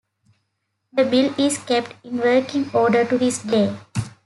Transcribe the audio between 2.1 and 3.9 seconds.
working order to this day.